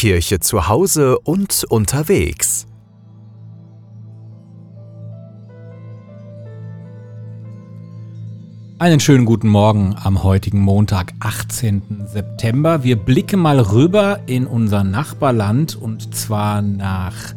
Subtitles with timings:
[0.00, 2.66] Kirche zu Hause und unterwegs.
[8.78, 12.06] Einen schönen guten Morgen am heutigen Montag, 18.
[12.06, 12.82] September.
[12.82, 17.34] Wir blicken mal rüber in unser Nachbarland und zwar nach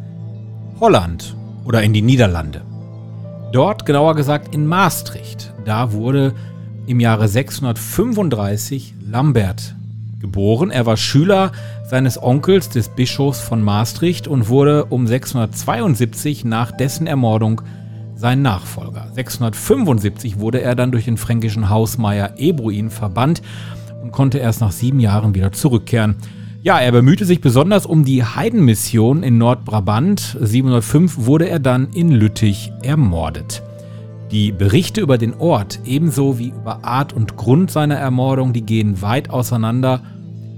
[0.79, 1.35] Holland
[1.65, 2.61] oder in die Niederlande.
[3.51, 6.33] Dort, genauer gesagt in Maastricht, da wurde
[6.87, 9.75] im Jahre 635 Lambert
[10.23, 10.71] geboren.
[10.71, 11.51] Er war Schüler
[11.85, 17.61] seines Onkels, des Bischofs von Maastricht und wurde um 672 nach dessen Ermordung
[18.15, 19.09] sein Nachfolger.
[19.13, 23.41] 675 wurde er dann durch den fränkischen Hausmeier Ebruin verbannt
[24.01, 26.15] und konnte erst nach sieben Jahren wieder zurückkehren.
[26.61, 30.37] Ja, er bemühte sich besonders um die Heidenmission in Nordbrabant.
[30.39, 33.61] 705 wurde er dann in Lüttich ermordet.
[34.33, 39.01] Die Berichte über den Ort, ebenso wie über Art und Grund seiner Ermordung, die gehen
[39.03, 40.01] weit auseinander.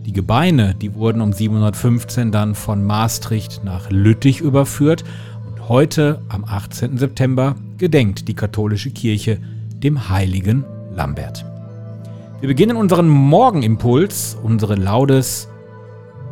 [0.05, 5.03] Die Gebeine, die wurden um 715 dann von Maastricht nach Lüttich überführt
[5.67, 6.99] Heute, am 18.
[6.99, 9.39] September, gedenkt die katholische Kirche
[9.83, 11.43] dem heiligen Lambert.
[12.39, 15.49] Wir beginnen unseren Morgenimpuls, unsere Laudes,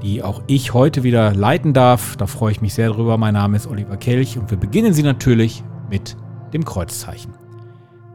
[0.03, 2.15] die auch ich heute wieder leiten darf.
[2.15, 3.17] Da freue ich mich sehr drüber.
[3.17, 6.15] Mein Name ist Oliver Kelch und wir beginnen sie natürlich mit
[6.53, 7.42] dem Kreuzzeichen.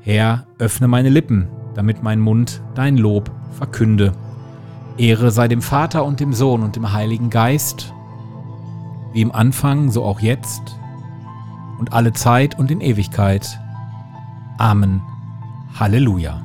[0.00, 4.12] Herr, öffne meine Lippen, damit mein Mund dein Lob verkünde.
[4.96, 7.94] Ehre sei dem Vater und dem Sohn und dem Heiligen Geist,
[9.12, 10.78] wie im Anfang, so auch jetzt
[11.78, 13.60] und alle Zeit und in Ewigkeit.
[14.58, 15.02] Amen.
[15.78, 16.42] Halleluja.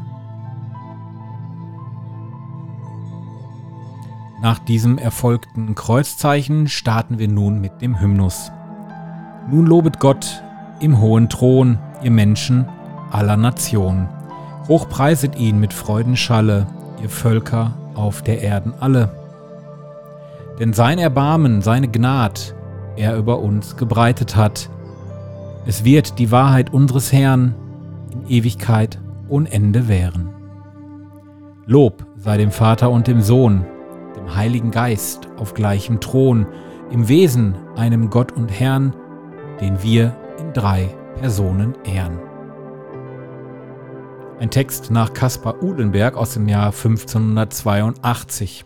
[4.42, 8.52] Nach diesem erfolgten Kreuzzeichen starten wir nun mit dem Hymnus.
[9.50, 10.44] Nun lobet Gott
[10.80, 12.68] im hohen Thron, ihr Menschen
[13.14, 14.10] aller Nationen.
[14.68, 16.68] Hochpreiset ihn mit Freudenschalle,
[17.02, 19.10] ihr Völker auf der Erden alle.
[20.60, 22.56] Denn sein Erbarmen, seine Gnad,
[22.96, 24.70] er über uns gebreitet hat,
[25.66, 27.56] es wird die Wahrheit unseres Herrn
[28.12, 30.30] in Ewigkeit ohne Ende währen.
[31.66, 33.66] Lob sei dem Vater und dem Sohn,
[34.18, 36.46] dem Heiligen Geist auf gleichem Thron,
[36.92, 38.94] im Wesen einem Gott und Herrn,
[39.62, 42.33] den wir in drei Personen ehren.
[44.44, 48.66] Ein Text nach Caspar Uhlenberg aus dem Jahr 1582.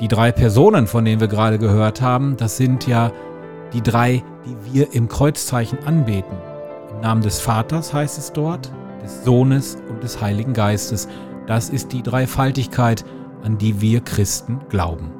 [0.00, 3.10] Die drei Personen, von denen wir gerade gehört haben, das sind ja
[3.72, 6.36] die drei, die wir im Kreuzzeichen anbeten.
[6.90, 8.70] Im Namen des Vaters heißt es dort,
[9.02, 11.08] des Sohnes und des Heiligen Geistes.
[11.46, 13.02] Das ist die Dreifaltigkeit,
[13.42, 15.10] an die wir Christen glauben.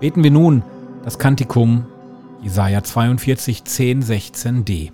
[0.00, 0.64] Beten wir nun
[1.04, 1.86] das Kantikum
[2.42, 4.93] Jesaja 42, 10, 16d.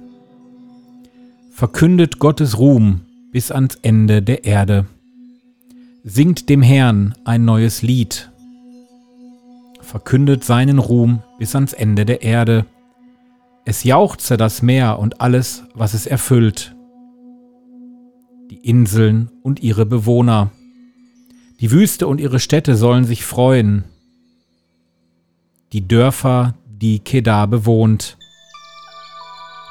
[1.61, 4.87] Verkündet Gottes Ruhm bis ans Ende der Erde.
[6.03, 8.31] Singt dem Herrn ein neues Lied
[9.91, 12.65] verkündet seinen Ruhm bis ans Ende der Erde.
[13.67, 16.75] Es jauchze das Meer und alles, was es erfüllt.
[18.51, 20.53] Die Inseln und ihre Bewohner.
[21.61, 23.85] Die Wüste und ihre Städte sollen sich freuen.
[25.75, 28.17] Die Dörfer, die Kedar bewohnt.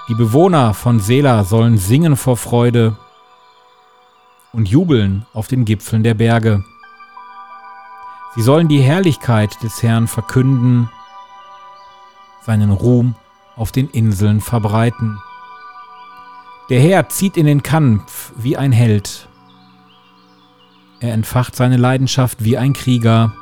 [0.09, 2.97] Die Bewohner von Sela sollen singen vor Freude
[4.51, 6.63] und jubeln auf den Gipfeln der Berge.
[8.33, 10.89] Sie sollen die Herrlichkeit des Herrn verkünden,
[12.43, 13.13] seinen Ruhm
[13.55, 15.19] auf den Inseln verbreiten.
[16.71, 19.29] Der Herr zieht in den Kampf wie ein Held.
[21.01, 23.33] Er entfacht seine Leidenschaft wie ein Krieger.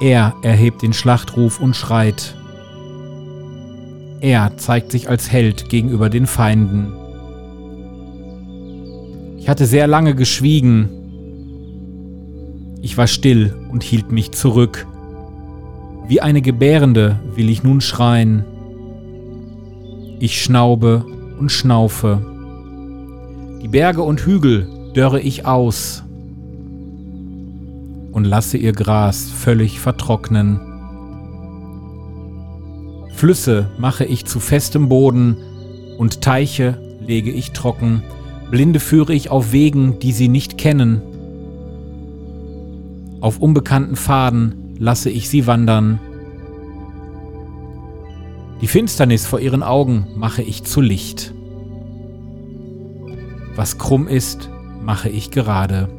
[0.00, 2.39] Er erhebt den Schlachtruf und schreit.
[4.20, 6.92] Er zeigt sich als Held gegenüber den Feinden.
[9.38, 10.90] Ich hatte sehr lange geschwiegen,
[12.82, 14.86] ich war still und hielt mich zurück.
[16.08, 18.44] Wie eine Gebärende will ich nun schreien.
[20.18, 21.04] Ich schnaube
[21.38, 22.20] und schnaufe.
[23.62, 26.02] Die Berge und Hügel dörre ich aus
[28.12, 30.69] und lasse ihr Gras völlig vertrocknen.
[33.20, 35.36] Flüsse mache ich zu festem Boden
[35.98, 38.02] und Teiche lege ich trocken,
[38.50, 41.02] Blinde führe ich auf Wegen, die sie nicht kennen.
[43.20, 46.00] Auf unbekannten Pfaden lasse ich sie wandern.
[48.62, 51.34] Die Finsternis vor ihren Augen mache ich zu Licht.
[53.54, 54.48] Was krumm ist,
[54.82, 55.90] mache ich gerade.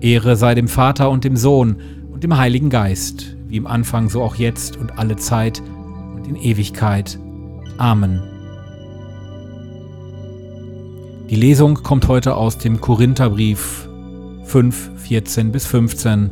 [0.00, 1.76] Ehre sei dem Vater und dem Sohn
[2.10, 5.62] und dem Heiligen Geist, wie im Anfang so auch jetzt und alle Zeit
[6.14, 7.18] und in Ewigkeit.
[7.78, 8.22] Amen.
[11.30, 13.88] Die Lesung kommt heute aus dem Korintherbrief
[14.44, 16.30] 5, 14 bis 15.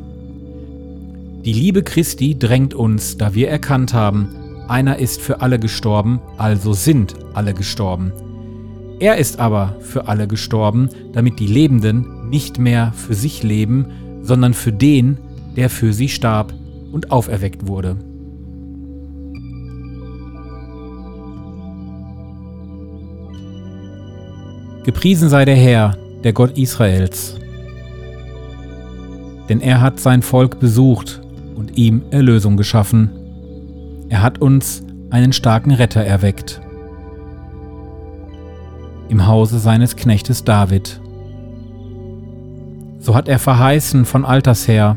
[1.46, 4.28] Die Liebe Christi drängt uns, da wir erkannt haben,
[4.68, 8.12] einer ist für alle gestorben, also sind alle gestorben.
[9.00, 13.86] Er ist aber für alle gestorben, damit die Lebenden nicht mehr für sich leben,
[14.20, 15.16] sondern für den,
[15.56, 16.52] der für sie starb
[16.94, 17.96] und auferweckt wurde.
[24.84, 27.36] Gepriesen sei der Herr, der Gott Israels.
[29.48, 31.20] Denn er hat sein Volk besucht
[31.56, 33.10] und ihm Erlösung geschaffen.
[34.08, 36.60] Er hat uns einen starken Retter erweckt.
[39.08, 41.00] Im Hause seines Knechtes David.
[43.00, 44.96] So hat er verheißen von alters her,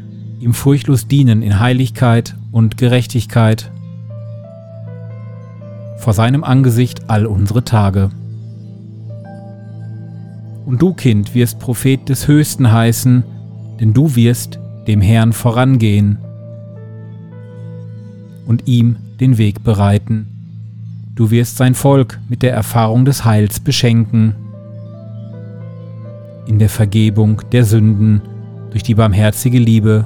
[0.41, 3.71] ihm furchtlos dienen in Heiligkeit und Gerechtigkeit
[5.97, 8.09] vor seinem Angesicht all unsere Tage.
[10.65, 13.23] Und du, Kind, wirst Prophet des Höchsten heißen,
[13.79, 16.17] denn du wirst dem Herrn vorangehen
[18.47, 20.27] und ihm den Weg bereiten.
[21.13, 24.35] Du wirst sein Volk mit der Erfahrung des Heils beschenken,
[26.47, 28.21] in der Vergebung der Sünden
[28.71, 30.05] durch die barmherzige Liebe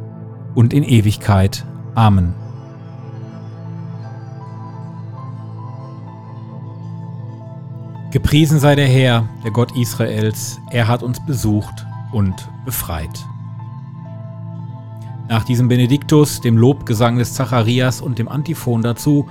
[0.55, 1.65] und in Ewigkeit.
[1.95, 2.33] Amen.
[8.11, 13.25] Gepriesen sei der Herr, der Gott Israels, er hat uns besucht und befreit.
[15.29, 19.29] Nach diesem Benediktus, dem Lobgesang des Zacharias und dem Antiphon dazu,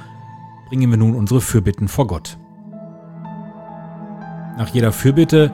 [0.69, 2.39] bringen wir nun unsere Fürbitten vor Gott.
[4.57, 5.53] Nach jeder Fürbitte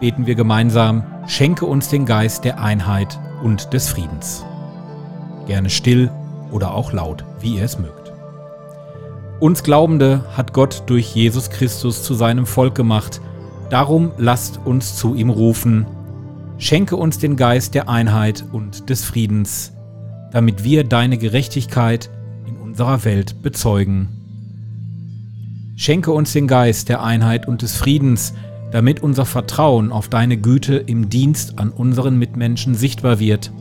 [0.00, 4.44] beten wir gemeinsam, schenke uns den Geist der Einheit und des Friedens.
[5.46, 6.10] Gerne still
[6.50, 8.12] oder auch laut, wie ihr es mögt.
[9.40, 13.20] Uns Glaubende hat Gott durch Jesus Christus zu seinem Volk gemacht,
[13.70, 15.86] darum lasst uns zu ihm rufen,
[16.58, 19.72] Schenke uns den Geist der Einheit und des Friedens,
[20.30, 22.10] damit wir deine Gerechtigkeit
[22.46, 24.08] in unserer Welt bezeugen.
[25.76, 28.34] Schenke uns den Geist der Einheit und des Friedens,
[28.74, 33.52] damit unser Vertrauen auf deine Güte im Dienst an unseren Mitmenschen sichtbar wird.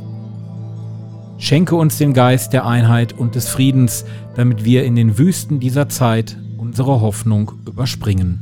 [1.37, 4.05] Schenke uns den Geist der Einheit und des Friedens,
[4.35, 8.39] damit wir in den Wüsten dieser Zeit unsere Hoffnung überspringen.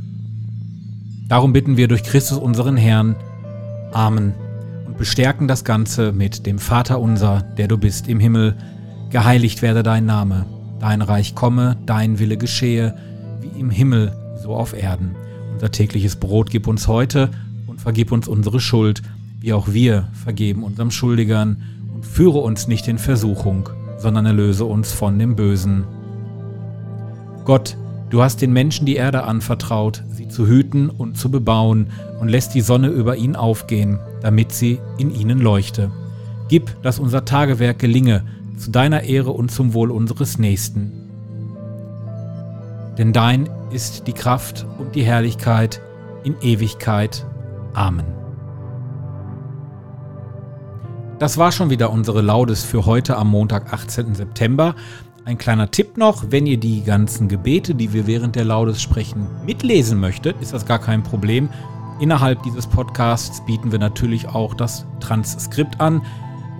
[1.28, 3.16] Darum bitten wir durch Christus unseren Herrn.
[3.92, 4.32] Amen
[4.86, 8.56] und bestärken das Ganze mit dem Vater unser, der du bist im Himmel,
[9.10, 10.46] geheiligt werde dein Name,
[10.80, 12.94] dein Reich komme, dein Wille geschehe,
[13.42, 15.16] wie im Himmel, so auf Erden.
[15.62, 17.30] Unser tägliches Brot gib uns heute
[17.68, 19.00] und vergib uns unsere Schuld,
[19.38, 21.62] wie auch wir vergeben unserem Schuldigern,
[21.94, 25.84] und führe uns nicht in Versuchung, sondern erlöse uns von dem Bösen.
[27.44, 27.76] Gott,
[28.10, 31.86] Du hast den Menschen die Erde anvertraut, sie zu hüten und zu bebauen,
[32.20, 35.92] und lässt die Sonne über ihn aufgehen, damit sie in ihnen leuchte.
[36.48, 38.24] Gib, dass unser Tagewerk gelinge,
[38.56, 40.90] zu deiner Ehre und zum Wohl unseres Nächsten.
[42.98, 45.80] Denn dein ist die Kraft und die Herrlichkeit
[46.24, 47.26] in Ewigkeit.
[47.74, 48.06] Amen.
[51.18, 54.14] Das war schon wieder unsere Laudes für heute am Montag, 18.
[54.14, 54.74] September.
[55.24, 59.28] Ein kleiner Tipp noch, wenn ihr die ganzen Gebete, die wir während der Laudes sprechen,
[59.46, 61.48] mitlesen möchtet, ist das gar kein Problem.
[62.00, 66.02] Innerhalb dieses Podcasts bieten wir natürlich auch das Transkript an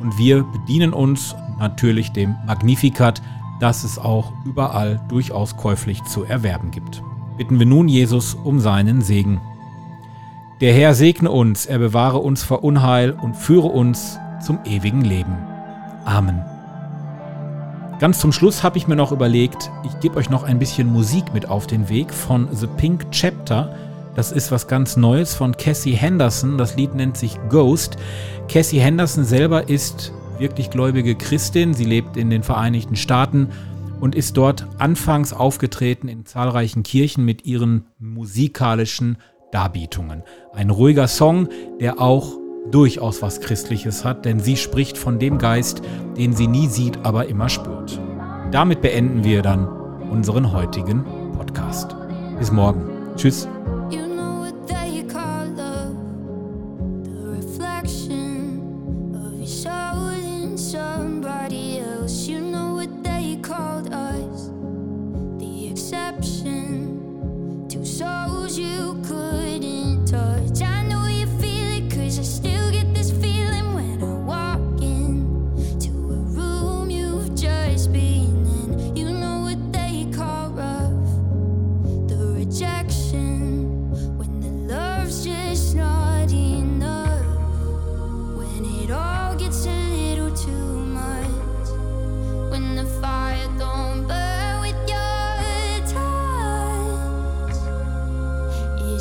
[0.00, 3.20] und wir bedienen uns natürlich dem Magnificat,
[3.62, 7.00] das es auch überall durchaus käuflich zu erwerben gibt.
[7.38, 9.40] Bitten wir nun Jesus um seinen Segen.
[10.60, 15.36] Der Herr segne uns, er bewahre uns vor Unheil und führe uns zum ewigen Leben.
[16.04, 16.42] Amen.
[18.00, 21.32] Ganz zum Schluss habe ich mir noch überlegt, ich gebe euch noch ein bisschen Musik
[21.32, 23.76] mit auf den Weg von The Pink Chapter
[24.16, 26.58] Das ist was ganz Neues von Cassie Henderson.
[26.58, 27.96] Das Lied nennt sich Ghost.
[28.48, 31.72] Cassie Henderson selber ist wirklich gläubige Christin.
[31.72, 33.48] Sie lebt in den Vereinigten Staaten
[34.00, 39.16] und ist dort anfangs aufgetreten in zahlreichen Kirchen mit ihren musikalischen
[39.52, 40.22] Darbietungen.
[40.52, 41.48] Ein ruhiger Song,
[41.80, 42.36] der auch
[42.70, 45.82] durchaus was Christliches hat, denn sie spricht von dem Geist,
[46.16, 48.00] den sie nie sieht, aber immer spürt.
[48.50, 49.66] Damit beenden wir dann
[50.10, 51.04] unseren heutigen
[51.36, 51.96] Podcast.
[52.38, 52.82] Bis morgen.
[53.16, 53.48] Tschüss.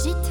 [0.04, 0.31] So